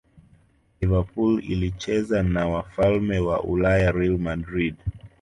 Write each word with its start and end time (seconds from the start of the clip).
liverpool 0.81 1.43
ilicheza 1.43 2.23
na 2.23 2.47
wafalme 2.47 3.19
wa 3.19 3.43
ulaya 3.43 3.91
real 3.91 4.17
madrid 4.17 4.75